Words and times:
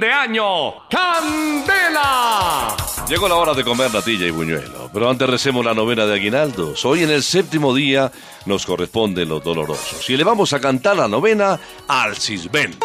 fin 0.00 0.08
de 0.08 0.12
año. 0.12 0.88
¡Candela! 0.88 2.76
Llegó 3.08 3.28
la 3.28 3.36
hora 3.36 3.54
de 3.54 3.64
comer 3.64 3.92
natilla 3.92 4.26
y 4.26 4.30
buñuelo, 4.30 4.90
pero 4.92 5.10
antes 5.10 5.28
recemos 5.28 5.64
la 5.64 5.74
novena 5.74 6.06
de 6.06 6.14
aguinaldos. 6.14 6.84
Hoy 6.84 7.02
en 7.02 7.10
el 7.10 7.22
séptimo 7.22 7.74
día 7.74 8.10
nos 8.46 8.64
corresponden 8.64 9.28
los 9.28 9.42
dolorosos 9.42 10.08
y 10.08 10.16
le 10.16 10.24
vamos 10.24 10.52
a 10.52 10.60
cantar 10.60 10.96
la 10.96 11.08
novena 11.08 11.58
al 11.88 12.16
Cisben. 12.16 12.78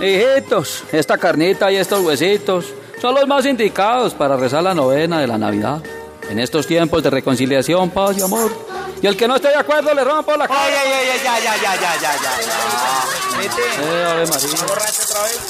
Hijitos, 0.00 0.84
esta 0.92 1.18
carnita 1.18 1.70
y 1.70 1.76
estos 1.76 2.00
huesitos 2.00 2.72
son 3.00 3.14
los 3.14 3.26
más 3.26 3.44
indicados 3.44 4.14
para 4.14 4.36
rezar 4.36 4.62
la 4.62 4.74
novena 4.74 5.20
de 5.20 5.26
la 5.26 5.36
Navidad. 5.36 5.82
En 6.30 6.38
estos 6.38 6.66
tiempos 6.66 7.02
de 7.02 7.10
reconciliación, 7.10 7.90
paz 7.90 8.16
y 8.18 8.22
amor. 8.22 8.52
Y 9.00 9.06
el 9.06 9.16
que 9.16 9.28
no 9.28 9.36
esté 9.36 9.48
de 9.48 9.56
acuerdo 9.56 9.94
le 9.94 10.04
rompo 10.04 10.36
la 10.36 10.48
cara. 10.48 10.60
Ay, 10.62 10.72
ay, 10.72 10.92
ay, 10.92 11.08
ay, 11.12 11.20
ya, 11.24 11.38
ya, 11.38 11.56
ya, 11.56 11.74
ya, 11.74 11.96
ya, 12.00 12.16
ya, 12.16 12.40
ya. 12.40 13.38
Vete. 13.38 13.62
Eh, 13.80 14.04
Ave 14.04 14.26
María. 14.26 14.66
Borracho 14.66 15.02
otra 15.04 15.22
vez. 15.22 15.40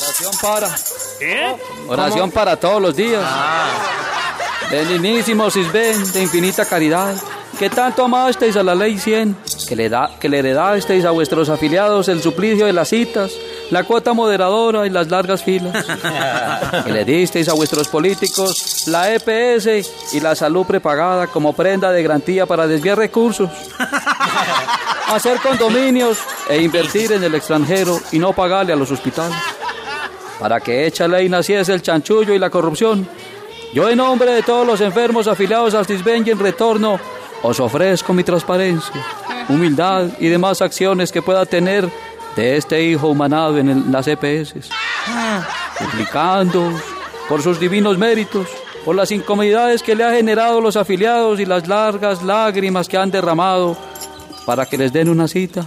Oración 0.00 0.32
para. 0.40 0.76
¿Qué? 1.18 1.56
Oración 1.88 2.30
para 2.30 2.56
todos 2.56 2.80
los 2.80 2.96
días. 2.96 3.24
Beninísimo 4.70 5.50
Cisben, 5.50 6.12
de 6.12 6.22
infinita 6.22 6.64
caridad, 6.64 7.14
que 7.58 7.68
tanto 7.68 8.04
amasteis 8.04 8.56
a 8.56 8.62
la 8.62 8.74
ley 8.74 8.98
100, 8.98 9.36
que 9.68 9.74
le, 9.74 9.88
da, 9.88 10.10
que 10.20 10.28
le 10.28 10.38
heredasteis 10.38 11.04
a 11.04 11.10
vuestros 11.10 11.48
afiliados 11.48 12.08
el 12.08 12.22
suplicio 12.22 12.66
de 12.66 12.72
las 12.72 12.88
citas, 12.88 13.32
la 13.70 13.82
cuota 13.82 14.12
moderadora 14.12 14.86
y 14.86 14.90
las 14.90 15.08
largas 15.08 15.42
filas, 15.42 15.84
que 16.84 16.92
le 16.92 17.04
disteis 17.04 17.48
a 17.48 17.54
vuestros 17.54 17.88
políticos 17.88 18.86
la 18.86 19.12
EPS 19.12 20.14
y 20.14 20.20
la 20.20 20.36
salud 20.36 20.66
prepagada 20.66 21.26
como 21.26 21.52
prenda 21.52 21.90
de 21.90 22.02
garantía 22.02 22.46
para 22.46 22.68
desviar 22.68 22.96
recursos, 22.96 23.50
hacer 25.08 25.38
condominios 25.40 26.18
e 26.48 26.62
invertir 26.62 27.12
en 27.12 27.24
el 27.24 27.34
extranjero 27.34 28.00
y 28.12 28.20
no 28.20 28.32
pagarle 28.32 28.72
a 28.72 28.76
los 28.76 28.90
hospitales 28.92 29.36
para 30.38 30.60
que 30.60 30.86
hecha 30.86 31.08
ley 31.08 31.28
naciese 31.28 31.74
el 31.74 31.82
chanchullo 31.82 32.32
y 32.32 32.38
la 32.38 32.50
corrupción. 32.50 33.08
Yo 33.74 33.88
en 33.88 33.98
nombre 33.98 34.32
de 34.32 34.42
todos 34.42 34.66
los 34.66 34.80
enfermos 34.80 35.26
afiliados 35.26 35.74
al 35.74 35.84
Cisben 35.84 36.24
y 36.26 36.30
en 36.30 36.38
retorno 36.38 36.98
os 37.42 37.60
ofrezco 37.60 38.12
mi 38.12 38.24
transparencia, 38.24 39.02
humildad 39.48 40.06
y 40.18 40.28
demás 40.28 40.60
acciones 40.62 41.12
que 41.12 41.22
pueda 41.22 41.46
tener 41.46 41.88
de 42.36 42.56
este 42.56 42.82
hijo 42.82 43.08
humanado 43.08 43.58
en 43.58 43.68
el- 43.68 43.92
las 43.92 44.06
EPS, 44.08 44.68
suplicando 45.78 46.72
por 47.28 47.42
sus 47.42 47.58
divinos 47.60 47.98
méritos, 47.98 48.46
por 48.84 48.94
las 48.96 49.10
incomodidades 49.10 49.82
que 49.82 49.94
le 49.94 50.04
ha 50.04 50.12
generado 50.12 50.60
los 50.60 50.76
afiliados 50.76 51.40
y 51.40 51.44
las 51.46 51.66
largas 51.68 52.22
lágrimas 52.22 52.88
que 52.88 52.96
han 52.96 53.10
derramado 53.10 53.76
para 54.46 54.64
que 54.66 54.78
les 54.78 54.92
den 54.92 55.08
una 55.08 55.28
cita, 55.28 55.66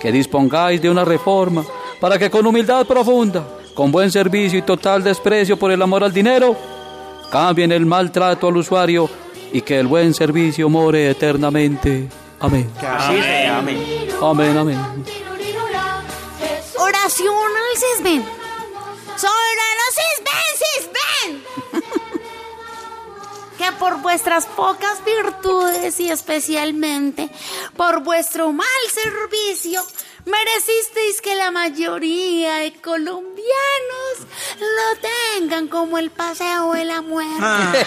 que 0.00 0.12
dispongáis 0.12 0.80
de 0.80 0.88
una 0.90 1.04
reforma, 1.04 1.64
para 2.00 2.18
que 2.18 2.30
con 2.30 2.46
humildad 2.46 2.86
profunda, 2.86 3.44
con 3.74 3.90
buen 3.90 4.10
servicio 4.10 4.58
y 4.58 4.62
total 4.62 5.02
desprecio 5.02 5.58
por 5.58 5.72
el 5.72 5.82
amor 5.82 6.04
al 6.04 6.12
dinero, 6.12 6.56
cambien 7.30 7.72
el 7.72 7.86
maltrato 7.86 8.48
al 8.48 8.56
usuario 8.56 9.08
y 9.52 9.62
que 9.62 9.78
el 9.78 9.86
buen 9.86 10.14
servicio 10.14 10.68
more 10.68 11.10
eternamente. 11.10 12.08
Amén. 12.38 12.70
Así 12.78 13.20
sea, 13.20 13.58
amén. 13.58 14.08
Amén, 14.22 14.56
amén. 14.56 14.78
Oración 16.78 17.34
al 17.34 17.78
Cisben. 17.78 18.24
Soberano 19.16 19.84
Cisben, 19.96 20.52
Cisben. 20.62 21.80
que 23.58 23.72
por 23.78 24.00
vuestras 24.00 24.46
pocas 24.46 25.04
virtudes 25.04 26.00
y 26.00 26.10
especialmente 26.10 27.28
por 27.76 28.02
vuestro 28.02 28.52
mal 28.52 28.66
servicio 28.90 29.82
merecisteis 30.26 31.20
que 31.22 31.34
la 31.34 31.50
mayoría 31.50 32.56
de 32.56 32.72
colombianos 32.80 34.26
lo 34.58 34.96
tengan 35.38 35.68
como 35.68 35.98
el 35.98 36.10
paseo 36.10 36.72
de 36.72 36.84
la 36.84 37.00
muerte. 37.02 37.44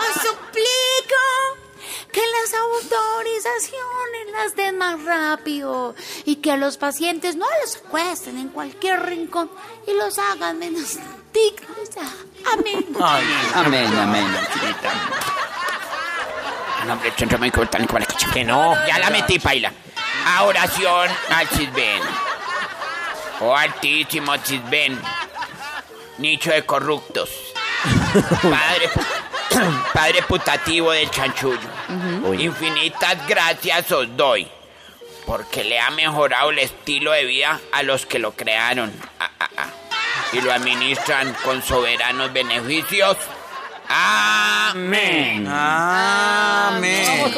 Os 0.00 0.14
suplico 0.22 1.20
que 2.12 2.20
las 2.20 2.54
autorizaciones 2.54 4.32
las 4.32 4.56
den 4.56 4.78
más 4.78 5.02
rápido 5.04 5.94
y 6.24 6.36
que 6.36 6.52
a 6.52 6.56
los 6.56 6.76
pacientes 6.76 7.36
no 7.36 7.46
los 7.62 7.76
acuesten 7.76 8.38
en 8.38 8.48
cualquier 8.48 9.04
rincón 9.06 9.50
y 9.86 9.92
los 9.94 10.18
hagan 10.18 10.58
menos 10.58 10.98
dignos. 11.32 11.90
Amén. 12.52 12.86
Amén, 13.54 13.96
amén, 13.96 14.26
chiquita. 14.52 14.92
En 14.92 15.16
nombre 15.16 15.18
del 15.20 15.98
Centro 15.98 15.98
Médico 15.98 15.98
Botánico 16.00 16.58
para 16.58 16.69
Que 18.32 18.44
no. 18.44 18.74
Ya 18.86 18.98
la 18.98 19.10
metí, 19.10 19.38
paila. 19.38 19.72
A 20.26 20.44
oración 20.44 21.08
al 21.30 21.48
Cisben. 21.48 22.02
Oh 23.40 23.56
altísimo 23.56 24.36
Cisben. 24.38 25.00
Nicho 26.18 26.50
de 26.50 26.64
corruptos. 26.64 27.30
Padre, 28.42 28.90
padre 29.94 30.22
putativo 30.22 30.92
del 30.92 31.10
chanchullo. 31.10 31.58
Infinitas 32.38 33.26
gracias 33.26 33.90
os 33.92 34.16
doy. 34.16 34.46
Porque 35.26 35.64
le 35.64 35.78
ha 35.80 35.90
mejorado 35.90 36.50
el 36.50 36.58
estilo 36.58 37.12
de 37.12 37.24
vida 37.24 37.60
a 37.72 37.82
los 37.82 38.04
que 38.06 38.18
lo 38.18 38.32
crearon. 38.32 38.92
Ah, 39.18 39.30
ah, 39.38 39.48
ah. 39.56 39.66
Y 40.32 40.40
lo 40.40 40.52
administran 40.52 41.34
con 41.44 41.62
soberanos 41.62 42.32
beneficios. 42.32 43.16
Amén. 43.88 45.44
Vamos 45.44 46.19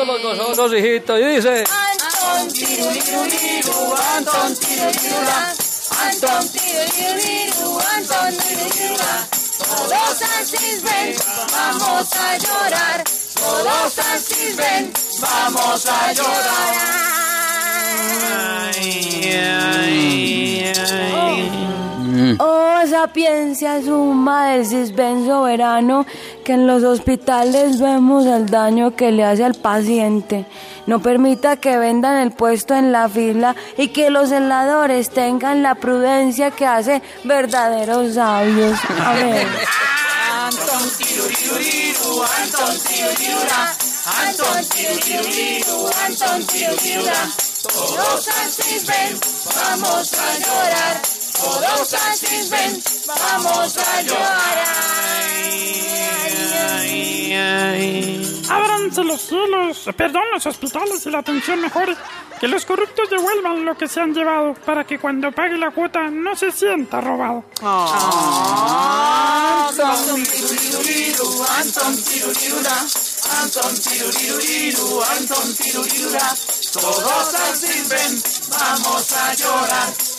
Gozosos, 0.04 0.72
hijitos, 0.74 1.20
y 1.20 1.24
dice... 1.24 1.64
Anton. 6.04 6.48
Todos 9.58 10.22
al 10.22 10.44
Cisben, 10.44 11.14
vamos 11.52 12.08
a 12.12 12.38
llorar. 12.38 13.04
Todos 13.34 13.98
al 13.98 14.20
Cisben, 14.20 14.92
vamos 15.20 15.86
a 15.86 16.12
llorar. 16.12 17.02
Sapiencia 23.02 23.82
suma 23.82 24.46
del 24.46 24.64
Cisben 24.64 25.26
soberano, 25.26 26.06
que 26.44 26.52
en 26.52 26.68
los 26.68 26.84
hospitales 26.84 27.80
vemos 27.80 28.26
el 28.26 28.48
daño 28.48 28.94
que 28.94 29.10
le 29.10 29.24
hace 29.24 29.44
al 29.44 29.54
paciente. 29.54 30.46
No 30.86 31.02
permita 31.02 31.56
que 31.56 31.76
vendan 31.78 32.18
el 32.18 32.30
puesto 32.30 32.76
en 32.76 32.92
la 32.92 33.08
fila 33.08 33.56
y 33.76 33.88
que 33.88 34.10
los 34.10 34.28
celadores 34.28 35.10
tengan 35.10 35.64
la 35.64 35.74
prudencia 35.74 36.52
que 36.52 36.64
hace 36.64 37.02
verdaderos 37.24 38.14
sabios. 38.14 38.78
Todos 47.62 48.28
al 48.28 48.50
vamos 49.56 50.12
a 50.14 50.38
llorar. 50.38 51.21
Todos 51.42 51.94
al 51.94 52.16
Cisben, 52.16 52.82
vamos 53.08 53.76
a 53.76 54.02
llorar. 54.02 54.62
Ábranse 58.48 59.02
los 59.02 59.20
cielos, 59.22 59.88
perdón, 59.96 60.22
los 60.32 60.46
hospitales 60.46 61.04
y 61.04 61.10
la 61.10 61.18
atención 61.18 61.60
mejore. 61.60 61.96
Que 62.38 62.46
los 62.46 62.64
corruptos 62.64 63.10
devuelvan 63.10 63.64
lo 63.64 63.76
que 63.76 63.88
se 63.88 64.00
han 64.00 64.14
llevado 64.14 64.54
para 64.66 64.84
que 64.84 65.00
cuando 65.00 65.32
pague 65.32 65.58
la 65.58 65.72
cuota 65.72 66.08
no 66.10 66.36
se 66.36 66.52
sienta 66.52 67.00
robado. 67.00 67.44
Anton 67.60 67.90
Anton. 75.10 75.56
Todos 76.72 77.34
al 77.34 77.56
Cisben, 77.56 78.22
vamos 78.50 79.12
a 79.12 79.34
llorar. 79.34 80.11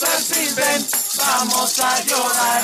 Todos 0.00 0.30
al 0.30 0.86
vamos 1.18 1.78
a 1.80 2.02
llorar. 2.04 2.62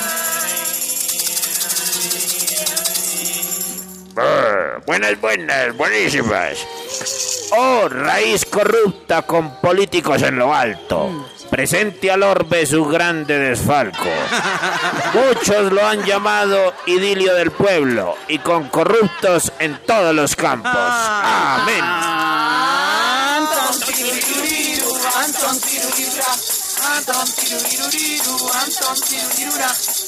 Ah, 4.16 4.80
buenas, 4.86 5.20
buenas, 5.20 5.76
buenísimas. 5.76 6.56
Oh, 7.52 7.88
raíz 7.90 8.46
corrupta 8.46 9.20
con 9.22 9.60
políticos 9.60 10.22
en 10.22 10.38
lo 10.38 10.54
alto. 10.54 11.28
Presente 11.50 12.10
al 12.10 12.22
orbe 12.22 12.64
su 12.64 12.86
grande 12.86 13.38
desfalco. 13.38 14.08
Muchos 15.12 15.70
lo 15.72 15.86
han 15.86 16.04
llamado 16.04 16.72
idilio 16.86 17.34
del 17.34 17.50
pueblo 17.50 18.16
y 18.28 18.38
con 18.38 18.70
corruptos 18.70 19.52
en 19.58 19.78
todos 19.84 20.14
los 20.14 20.34
campos. 20.34 20.72
Amén. 20.72 21.84
Anton 26.86 27.26
tiruriru, 27.34 28.36
Anton. 28.62 28.96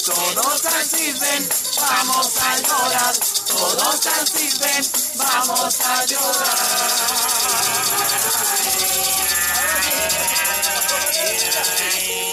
Todos 0.05 0.65
al 0.65 0.85
Cisben, 0.85 1.49
vamos 1.75 2.37
a 2.37 2.55
llorar. 2.57 3.13
Todos 3.47 4.07
al 4.07 4.27
Cisben, 4.27 4.85
vamos 5.17 5.79
a 5.81 6.05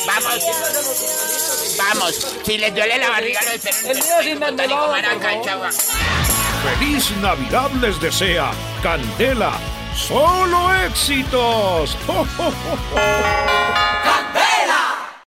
Vamos. 0.06 0.40
Vamos. 1.78 2.14
Si 2.44 2.58
les 2.58 2.74
duele 2.74 2.98
la 2.98 3.10
barriga, 3.10 3.40
lo 3.42 3.50
esperen. 3.50 3.90
El 3.90 3.96
mío 3.96 4.22
sin 4.22 4.38
Maraca. 4.38 5.28
Feliz 6.62 7.10
Navidad 7.18 7.70
les 7.80 8.00
desea 8.00 8.52
Candela. 8.82 9.58
Solo 9.94 10.72
éxitos. 10.84 11.96